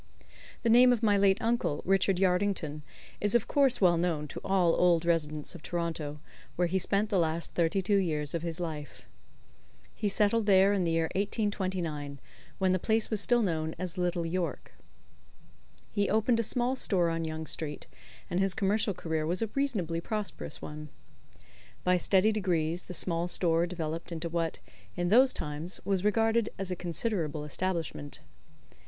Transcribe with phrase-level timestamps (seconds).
[0.63, 2.81] The name of my late uncle, Richard Yardington,
[3.19, 6.19] is of course well known to all old residents of Toronto,
[6.55, 9.05] where he spent the last thirty two years of his life.
[9.93, 12.19] He settled there in the year 1829,
[12.57, 14.73] when the place was still known as Little York.
[15.91, 17.85] He opened a small store on Yonge Street,
[18.27, 20.89] and his commercial career was a reasonably prosperous one.
[21.83, 24.57] By steady degrees the small store developed into what,
[24.95, 28.21] in those times, was regarded as a considerable establishment.